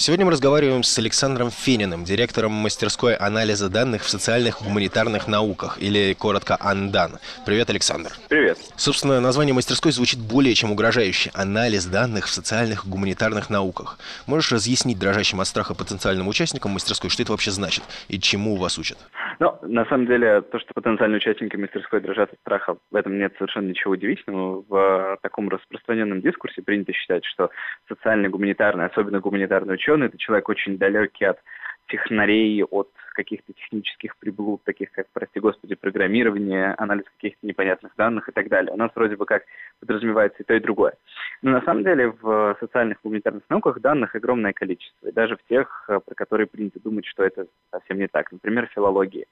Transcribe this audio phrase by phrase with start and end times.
[0.00, 6.14] Сегодня мы разговариваем с Александром Фениным, директором мастерской анализа данных в социальных гуманитарных науках, или
[6.14, 7.18] коротко АНДАН.
[7.44, 8.12] Привет, Александр.
[8.28, 8.58] Привет.
[8.76, 11.32] Собственно, название мастерской звучит более чем угрожающе.
[11.34, 13.98] Анализ данных в социальных гуманитарных науках.
[14.28, 18.78] Можешь разъяснить дрожащим от страха потенциальным участникам мастерской, что это вообще значит и чему вас
[18.78, 18.98] учат?
[19.40, 23.34] Ну, на самом деле, то, что потенциальные участники мастерской дрожат от страха, в этом нет
[23.36, 24.64] совершенно ничего удивительного.
[24.68, 27.50] В таком распространенном дискурсе принято считать, что
[27.88, 31.38] социальный гуманитарный, особенно гуманитарный ученый, это человек очень далекий от
[31.88, 38.32] технарей, от каких-то технических приблуд, таких как, прости господи, программирование, анализ каких-то непонятных данных и
[38.32, 38.72] так далее.
[38.72, 39.42] У нас вроде бы как
[39.80, 40.94] подразумевается и то, и другое.
[41.42, 45.84] Но на самом деле в социальных гуманитарных науках данных огромное количество, и даже в тех,
[45.88, 48.30] э, про которые принято думать, что это совсем не так.
[48.30, 49.26] Например, филологии.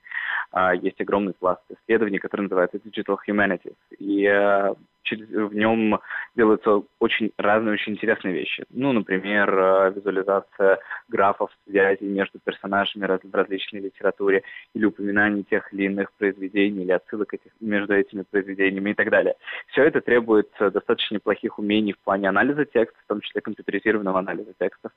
[0.51, 3.77] А, есть огромный пласт исследований, который называется Digital Humanities.
[3.99, 4.75] И э,
[5.15, 6.01] в нем
[6.35, 8.65] делаются очень разные, очень интересные вещи.
[8.71, 10.79] Ну, например, э, визуализация
[11.09, 13.31] графов связи между персонажами в
[13.77, 14.43] различной литературе,
[14.75, 19.35] или упоминание тех или иных произведений, или отсылок этих, между этими произведениями и так далее.
[19.69, 24.19] Все это требует э, достаточно неплохих умений в плане анализа текста, в том числе компьютеризированного
[24.19, 24.93] анализа текстов.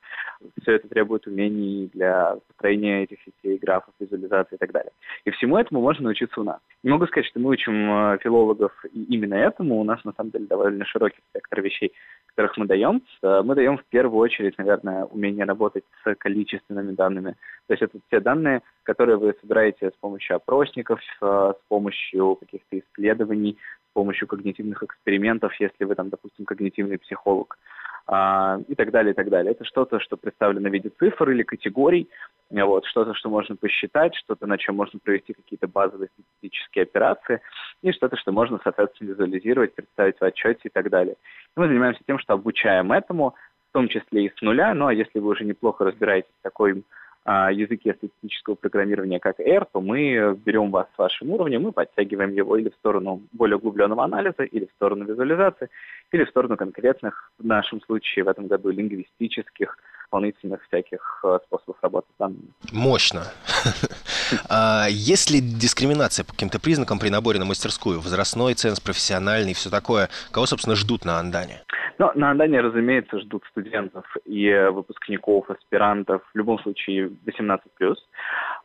[0.62, 4.92] Все это требует умений для построения этих сетей, графов, визуализации и так далее.
[5.24, 6.58] И всему этому можно научиться у нас.
[6.82, 9.80] Не могу сказать, что мы учим э, филологов именно этому.
[9.80, 11.92] У нас на самом деле довольно широкий спектр вещей,
[12.26, 13.02] которых мы даем.
[13.22, 17.34] Э, мы даем в первую очередь, наверное, умение работать с количественными данными.
[17.70, 23.58] То есть это те данные, которые вы собираете с помощью опросников, с помощью каких-то исследований,
[23.90, 27.58] с помощью когнитивных экспериментов, если вы там, допустим, когнитивный психолог
[28.08, 29.52] а, и так далее, и так далее.
[29.52, 32.10] Это что-то, что представлено в виде цифр или категорий,
[32.50, 37.40] вот, что-то, что можно посчитать, что-то, на чем можно провести какие-то базовые статистические операции,
[37.82, 41.14] и что-то, что можно, соответственно, визуализировать, представить в отчете и так далее.
[41.56, 43.36] И мы занимаемся тем, что обучаем этому,
[43.68, 46.82] в том числе и с нуля, ну а если вы уже неплохо разбираетесь в такой
[47.26, 52.56] языке статистического программирования, как R, то мы берем вас с вашим уровнем и подтягиваем его
[52.56, 55.68] или в сторону более углубленного анализа, или в сторону визуализации,
[56.12, 59.76] или в сторону конкретных, в нашем случае в этом году, лингвистических,
[60.10, 62.48] дополнительных всяких э, способов работы с данными.
[62.72, 63.24] Мощно.
[64.48, 68.00] А есть ли дискриминация по каким-то признакам при наборе на мастерскую?
[68.00, 70.08] Возрастной ценз, профессиональный все такое?
[70.30, 71.64] Кого, собственно, ждут на Андане?
[72.00, 77.60] Ну, на Андане, разумеется, ждут студентов и выпускников, аспирантов, в любом случае 18+.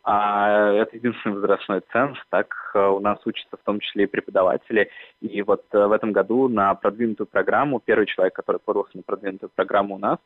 [0.05, 4.89] А это единственный возрастной ценз, так э, у нас учатся в том числе и преподаватели.
[5.19, 9.49] И вот э, в этом году на продвинутую программу, первый человек, который подался на продвинутую
[9.53, 10.19] программу у нас,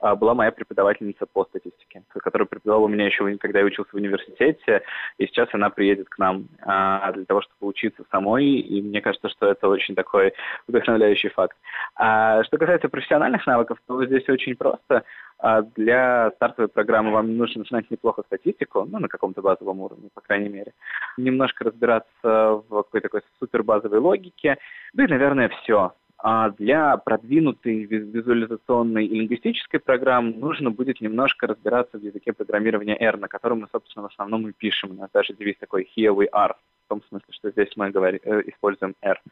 [0.00, 4.82] была моя преподавательница по статистике, которая преподавала у меня еще, когда я учился в университете,
[5.18, 9.28] и сейчас она приедет к нам а, для того, чтобы учиться самой, и мне кажется,
[9.28, 10.32] что это очень такой
[10.66, 11.56] вдохновляющий факт.
[11.96, 15.04] А что касается профессиональных навыков, то здесь очень просто.
[15.38, 20.22] А для стартовой программы вам нужно знать неплохо статистику, ну, на каком-то базовом уровне, по
[20.22, 20.72] крайней мере.
[21.18, 24.56] Немножко разбираться в какой-то такой супер базовой логике.
[24.94, 25.92] Ну и, наверное, все.
[26.28, 33.16] А для продвинутой визуализационной и лингвистической программы нужно будет немножко разбираться в языке программирования R,
[33.16, 34.90] на котором мы, собственно, в основном и пишем.
[34.90, 36.54] У нас даже девиз такой «Here we are»,
[36.86, 39.22] в том смысле, что здесь мы говорим, э, используем R.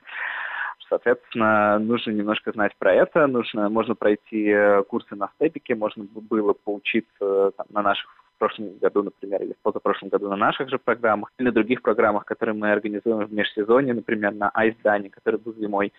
[0.88, 6.52] Соответственно, нужно немножко знать про это, нужно, можно пройти э, курсы на степике, можно было
[6.52, 11.30] поучиться там, на наших прошлом году, например, или в позапрошлом году на наших же программах,
[11.38, 15.94] или на других программах, которые мы организуем в межсезонье, например, на Айсдане, который был зимой,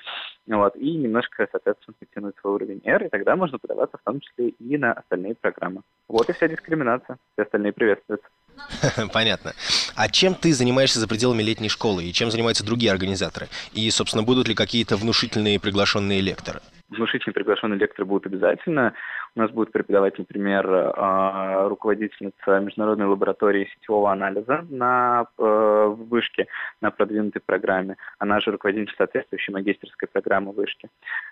[0.48, 4.50] вот, и немножко, соответственно, подтянуть свой уровень R, и тогда можно подаваться в том числе
[4.50, 5.82] и на остальные программы.
[6.08, 8.28] Вот и вся дискриминация, все остальные приветствуются.
[9.14, 9.54] Понятно.
[9.96, 13.48] А чем ты занимаешься за пределами летней школы и чем занимаются другие организаторы?
[13.74, 16.60] И, собственно, будут ли какие-то внушительные приглашенные лекторы?
[16.90, 18.94] Внушительные приглашенные лекторы будут обязательно.
[19.36, 26.48] У нас будет преподавать, например, а, руководительница Международной лаборатории сетевого анализа на э, вышке,
[26.80, 27.98] на продвинутой программе.
[28.18, 30.90] Она же руководитель соответствующей магистерской программы вышки.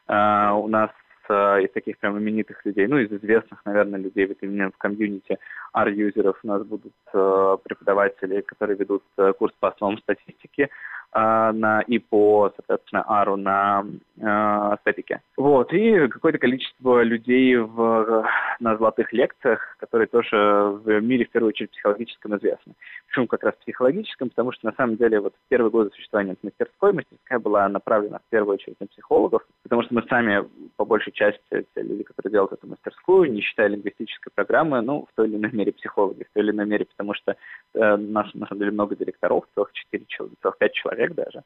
[0.07, 0.89] А, у нас
[1.29, 5.37] э, из таких прям именитых людей, ну, из известных, наверное, людей вот именно в комьюнити
[5.73, 9.03] R-юзеров у нас будут э, преподаватели, которые ведут
[9.37, 10.69] курс по основам статистики,
[11.15, 13.85] а, на, и по, соответственно, ару на
[14.17, 15.21] э, статике.
[15.37, 18.27] Вот, и какое-то количество людей в,
[18.59, 22.73] на золотых лекциях, которые тоже в мире, в первую очередь, психологическом известны.
[23.07, 24.29] Почему как раз психологическом?
[24.29, 28.29] Потому что, на самом деле, вот в первые годы существования мастерской, мастерская была направлена в
[28.31, 30.43] первую очередь на психологов, потому что мы сами,
[30.77, 35.15] по большей части, те люди, которые делают эту мастерскую, не считая лингвистической программы, ну, в
[35.15, 37.35] той или иной мере психологи, в той или иной мере, потому что
[37.73, 41.43] э, нас, на самом деле, много директоров, целых 4 человека, целых 5 человек, человек даже.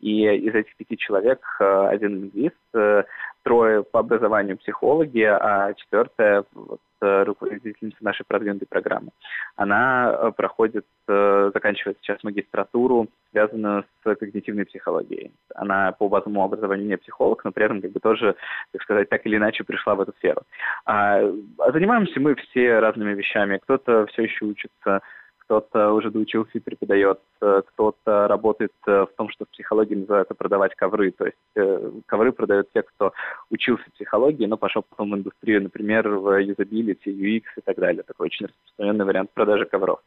[0.00, 3.04] И из этих пяти человек э, один лингвист, э,
[3.42, 6.44] трое по образованию психологи, а четвертая
[7.00, 9.10] руководительница нашей продвинутой программы.
[9.56, 15.32] Она проходит, заканчивает сейчас магистратуру, связанную с когнитивной психологией.
[15.54, 18.36] Она по базовому образованию не психолог, но при этом как бы тоже,
[18.72, 20.42] так сказать, так или иначе пришла в эту сферу.
[20.84, 21.20] А,
[21.58, 23.58] а занимаемся мы все разными вещами.
[23.58, 25.00] Кто-то все еще учится
[25.50, 30.34] кто-то уже доучился и преподает, э, кто-то работает э, в том, что в психологии называется
[30.34, 31.10] продавать ковры.
[31.10, 33.12] То есть э, ковры продают те, кто
[33.50, 38.04] учился психологии, но пошел потом в индустрию, например, в юзабилити, UX и так далее.
[38.04, 39.98] Такой очень распространенный вариант продажи ковров.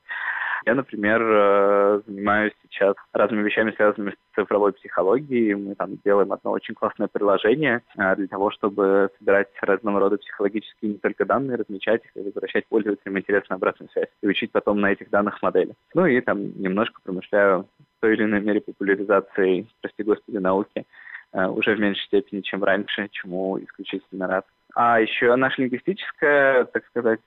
[0.66, 5.56] Я, например, занимаюсь сейчас разными вещами, связанными с цифровой психологией.
[5.56, 10.98] Мы там делаем одно очень классное приложение для того, чтобы собирать разного рода психологические не
[11.00, 15.10] только данные, размечать их и возвращать пользователям интересную обратную связь и учить потом на этих
[15.10, 15.74] данных модели.
[15.94, 20.86] Ну и там немножко промышляю в той или иной мере популяризацией, прости господи, науки
[21.34, 24.46] э, уже в меньшей степени, чем раньше, чему исключительно рад.
[24.76, 27.20] А еще наша лингвистическая, так сказать,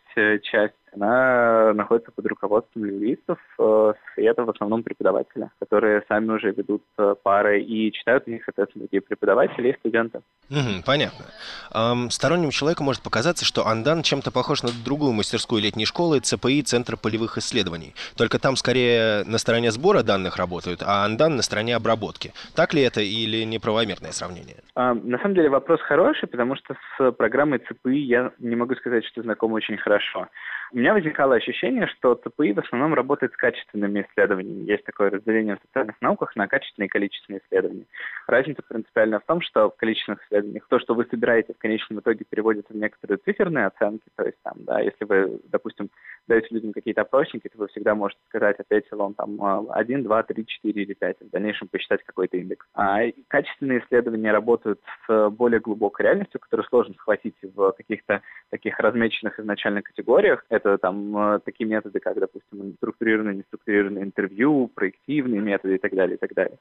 [0.43, 6.53] часть она находится под руководством лингвистов, э, и это в основном преподаватели, которые сами уже
[6.53, 10.23] ведут э, пары и читают у них, соответственно, другие преподаватели и студенты.
[10.51, 11.27] Угу, понятно.
[11.75, 16.62] Эм, стороннему человеку может показаться, что Андан чем-то похож на другую мастерскую летней школы ЦПИ
[16.62, 17.95] Центр полевых исследований.
[18.17, 22.33] Только там скорее на стороне сбора данных работают, а Андан на стороне обработки.
[22.55, 24.57] Так ли это или неправомерное сравнение?
[24.75, 29.05] А, на самом деле вопрос хороший, потому что с программой ЦПИ я не могу сказать,
[29.05, 30.06] что знаком очень хорошо.
[30.12, 30.29] fã.
[30.73, 34.69] У меня возникало ощущение, что ЦПИ в основном работает с качественными исследованиями.
[34.69, 37.85] Есть такое разделение в социальных науках на качественные и количественные исследования.
[38.27, 42.25] Разница принципиальна в том, что в количественных исследованиях то, что вы собираете в конечном итоге,
[42.29, 44.05] переводится в некоторые циферные оценки.
[44.17, 45.89] То есть, там, да, если вы, допустим,
[46.27, 50.47] даете людям какие-то опросники, то вы всегда можете сказать, ответил он там 1, 2, 3,
[50.47, 52.67] 4 или 5, в дальнейшем посчитать какой-то индекс.
[52.75, 59.39] А качественные исследования работают с более глубокой реальностью, которую сложно схватить в каких-то таких размеченных
[59.39, 60.45] изначально категориях.
[60.56, 66.17] Это там э, такие методы, как, допустим, структурированное, неструктурированное интервью, проективные методы и так далее,
[66.17, 66.58] и так далее.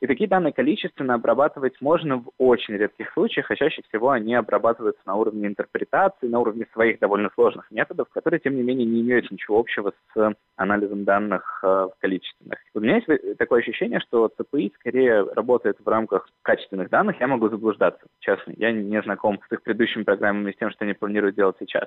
[0.00, 5.02] И такие данные количественно обрабатывать можно в очень редких случаях, а чаще всего они обрабатываются
[5.06, 9.30] на уровне интерпретации, на уровне своих довольно сложных методов, которые, тем не менее, не имеют
[9.30, 12.58] ничего общего с анализом данных э, количественных.
[12.74, 17.20] У меня есть такое ощущение, что ЦПИ скорее работает в рамках качественных данных.
[17.20, 18.52] Я могу заблуждаться, честно.
[18.56, 21.86] Я не знаком с их предыдущими программами с тем, что они планируют делать сейчас.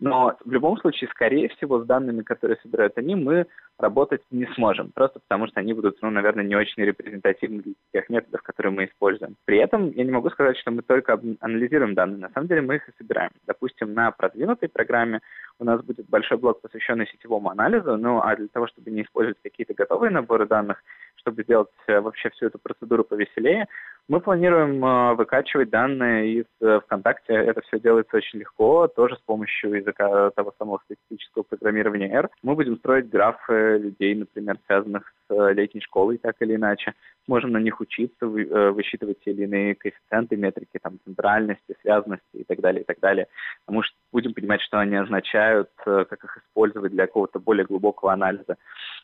[0.00, 3.46] Но в любом случае, скорее всего, с данными, которые собирают они, мы
[3.78, 8.08] работать не сможем, просто потому что они будут, ну, наверное, не очень репрезентативны для тех
[8.08, 9.36] методов, которые мы используем.
[9.44, 12.18] При этом я не могу сказать, что мы только анализируем данные.
[12.18, 13.30] На самом деле мы их и собираем.
[13.46, 15.20] Допустим, на продвинутой программе
[15.58, 19.38] у нас будет большой блок, посвященный сетевому анализу, ну, а для того, чтобы не использовать
[19.42, 20.82] какие-то готовые наборы данных,
[21.16, 23.66] чтобы сделать э, вообще всю эту процедуру повеселее,
[24.08, 27.32] мы планируем э, выкачивать данные из э, ВКонтакте.
[27.32, 32.28] Это все делается очень легко, тоже с помощью языка того самого статистического программирования R.
[32.42, 36.94] Мы будем строить графы людей, например, связанных с э, летней школой, так или иначе.
[37.28, 42.42] Можем на них учиться, вы, высчитывать те или иные коэффициенты, метрики, там, центральности, связанности и
[42.42, 43.28] так далее, и так далее.
[43.64, 48.56] Потому что будем понимать, что они означают, как их использовать для какого-то более глубокого анализа.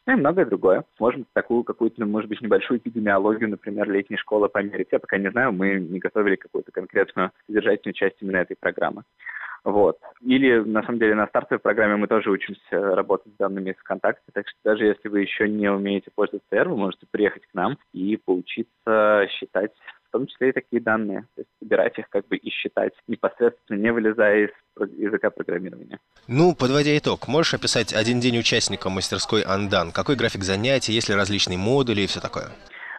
[0.06, 0.85] Ну и многое другое.
[0.99, 4.89] Можем такую какую-то, может быть, небольшую эпидемиологию, например, летней школы померить.
[4.91, 9.03] Я пока не знаю, мы не готовили какую-то конкретную содержательную часть именно этой программы.
[9.65, 9.99] Вот.
[10.23, 14.25] Или, на самом деле, на стартовой программе мы тоже учимся работать с данными из ВКонтакте,
[14.33, 17.76] так что даже если вы еще не умеете пользоваться R, вы можете приехать к нам
[17.93, 19.73] и поучиться считать
[20.09, 23.79] в том числе и такие данные, то есть собирать их как бы и считать непосредственно,
[23.79, 24.50] не вылезая из
[24.99, 25.99] языка программирования.
[26.27, 29.93] Ну, подводя итог, можешь описать один день участника мастерской Андан?
[29.93, 32.49] Какой график занятий, есть ли различные модули и все такое?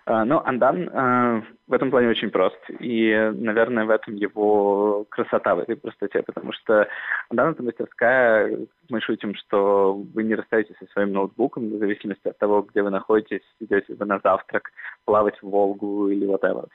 [0.09, 2.57] А, ну, Андан а, в этом плане очень прост.
[2.79, 6.23] И, наверное, в этом его красота, в этой простоте.
[6.23, 6.87] Потому что
[7.29, 8.57] Андан— это мастерская,
[8.89, 12.89] мы шутим, что вы не расстаетесь со своим ноутбуком, в зависимости от того, где вы
[12.89, 14.71] находитесь, идете вы на завтрак,
[15.05, 16.67] плавать в Волгу или whatever.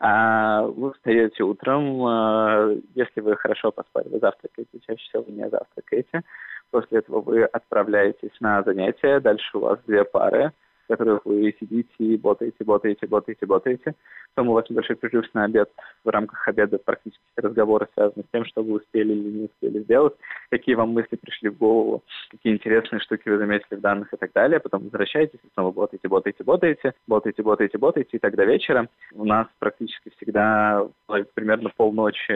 [0.00, 5.48] А вы встаете утром, а, если вы хорошо поспали, вы завтракаете, чаще всего вы не
[5.48, 6.22] завтракаете.
[6.70, 10.52] После этого вы отправляетесь на занятия, дальше у вас две пары—
[10.88, 13.94] в которых вы сидите и ботаете, ботаете, ботаете, ботаете.
[14.34, 15.70] Потом у вас небольшой перерыв на обед.
[16.04, 20.14] В рамках обеда практически разговоры связаны с тем, что вы успели или не успели сделать,
[20.50, 24.32] какие вам мысли пришли в голову, какие интересные штуки вы заметили в данных и так
[24.32, 24.60] далее.
[24.60, 29.46] Потом возвращаетесь и снова ботаете, ботаете, ботаете, ботаете, ботаете, ботаете, и тогда вечером у нас
[29.58, 30.86] практически всегда
[31.34, 32.32] примерно полночи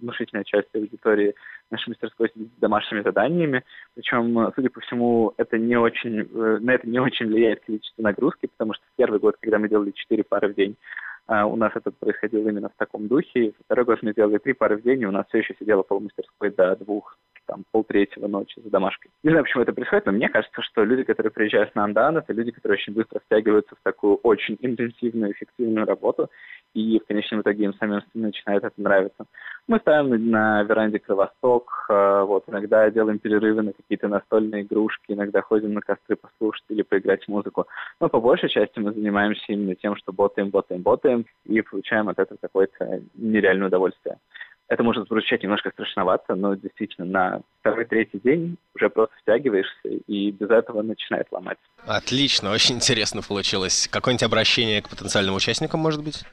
[0.00, 1.34] внушительная часть аудитории
[1.70, 3.64] нашей мастерской сидит с домашними заданиями.
[3.94, 8.46] Причем, судя по всему, это не очень, э, на это не очень влияет количество нагрузки,
[8.46, 10.76] потому что первый год, когда мы делали 4 пары в день,
[11.26, 13.52] а, у нас это происходило именно в таком духе.
[13.64, 16.50] Второй год мы делали три пары в день, и у нас все еще сидело полмастерской
[16.50, 19.10] до двух там полтретьего ночи за домашкой.
[19.22, 22.32] Не знаю, почему это происходит, но мне кажется, что люди, которые приезжают на Андан, это
[22.32, 26.30] люди, которые очень быстро втягиваются в такую очень интенсивную, эффективную работу,
[26.74, 29.24] и в конечном итоге им самим начинает это нравиться.
[29.66, 35.40] Мы ставим на веранде Кровосток, э, вот, иногда делаем перерывы на какие-то настольные игрушки, иногда
[35.40, 37.66] ходим на костры послушать или поиграть в музыку.
[38.00, 42.18] Но по большей части мы занимаемся именно тем, что ботаем, ботаем, ботаем, и получаем от
[42.18, 44.18] этого какое-то нереальное удовольствие.
[44.68, 50.50] Это может звучать немножко страшновато, но действительно на второй-третий день уже просто втягиваешься, и без
[50.50, 51.58] этого начинает ломать.
[51.86, 53.88] Отлично, очень интересно получилось.
[53.90, 56.24] Какое-нибудь обращение к потенциальным участникам, может быть?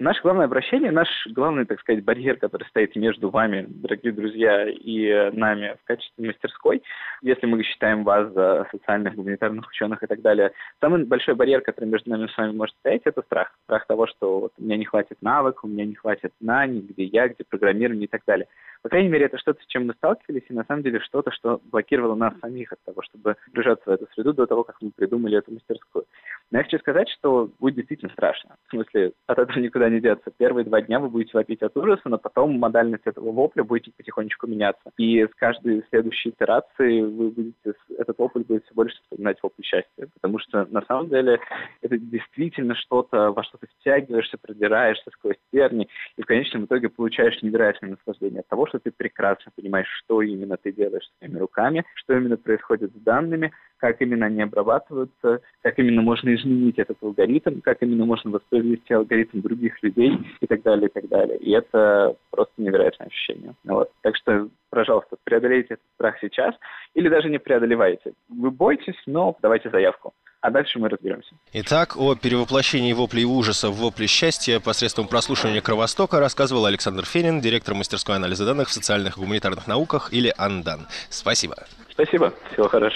[0.00, 5.30] Наше главное обращение, наш главный, так сказать, барьер, который стоит между вами, дорогие друзья, и
[5.32, 6.82] нами в качестве мастерской,
[7.22, 11.84] если мы считаем вас за социальных, гуманитарных ученых и так далее, самый большой барьер, который
[11.86, 13.54] между нами с вами может стоять, это страх.
[13.64, 17.04] Страх того, что вот, у меня не хватит навыков, у меня не хватит знаний, где
[17.04, 18.48] я, где программирование и так далее.
[18.82, 21.58] По крайней мере, это что-то, с чем мы сталкивались, и на самом деле что-то, что
[21.72, 25.38] блокировало нас самих от того, чтобы вгружаться в эту среду до того, как мы придумали
[25.38, 26.04] эту мастерскую.
[26.50, 28.56] Но я хочу сказать, что будет действительно страшно.
[28.66, 30.30] В смысле, от этого никуда не деться.
[30.36, 34.46] Первые два дня вы будете вопить от ужаса, но потом модальность этого вопля будет потихонечку
[34.46, 34.90] меняться.
[34.98, 40.08] И с каждой следующей итерации вы будете, этот вопль будет все больше вспоминать вопль счастья.
[40.14, 41.38] Потому что на самом деле
[41.82, 47.40] это действительно что-то, во что ты втягиваешься, продираешься сквозь терни, и в конечном итоге получаешь
[47.42, 52.14] невероятное наслаждение от того, что ты прекрасно понимаешь, что именно ты делаешь своими руками, что
[52.16, 57.82] именно происходит с данными, как именно они обрабатываются, как именно можно изменить этот алгоритм, как
[57.82, 61.38] именно можно воспроизвести алгоритм других людей и так далее, и так далее.
[61.38, 63.54] И это просто невероятное ощущение.
[63.64, 63.90] Вот.
[64.02, 66.54] Так что, пожалуйста, преодолейте этот страх сейчас
[66.94, 68.12] или даже не преодолевайте.
[68.28, 70.12] Вы бойтесь, но подавайте заявку
[70.44, 71.30] а дальше мы разберемся.
[71.54, 77.74] Итак, о перевоплощении воплей ужаса в вопли счастья посредством прослушивания Кровостока рассказывал Александр Фенин, директор
[77.74, 80.86] мастерской анализа данных в социальных и гуманитарных науках или АНДАН.
[81.08, 81.56] Спасибо.
[81.88, 82.34] Спасибо.
[82.52, 82.92] Всего хорошего.